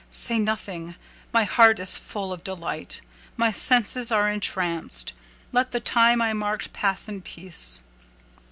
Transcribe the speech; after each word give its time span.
say 0.09 0.39
nothing—my 0.39 1.43
heart 1.43 1.79
is 1.79 1.95
full 1.95 2.33
of 2.33 2.43
delight—my 2.43 3.51
senses 3.51 4.11
are 4.11 4.27
entranced—let 4.31 5.71
the 5.71 5.79
time 5.79 6.23
I 6.23 6.33
marked 6.33 6.73
pass 6.73 7.07
in 7.07 7.21
peace." 7.21 7.81